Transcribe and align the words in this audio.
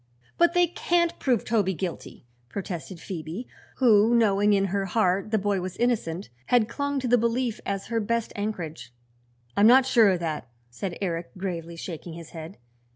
"But 0.35 0.55
they 0.55 0.65
can't 0.65 1.19
prove 1.19 1.45
Toby 1.45 1.75
guilty!" 1.75 2.25
protested 2.49 2.99
Phoebe, 2.99 3.47
who 3.75 4.15
knowing 4.15 4.53
in 4.53 4.65
her 4.73 4.85
heart 4.85 5.29
the 5.29 5.37
boy 5.37 5.61
was 5.61 5.77
innocent, 5.77 6.29
had 6.47 6.67
clung 6.67 6.99
to 7.01 7.07
the 7.07 7.19
belief 7.19 7.61
as 7.67 7.85
her 7.85 7.99
best 7.99 8.33
anchorage. 8.35 8.91
"I'm 9.55 9.67
not 9.67 9.85
sure 9.85 10.09
of 10.09 10.19
that," 10.21 10.49
said 10.71 10.97
Eric, 11.03 11.37
gravely 11.37 11.75
shaking 11.75 12.13
his 12.13 12.31
head. 12.31 12.57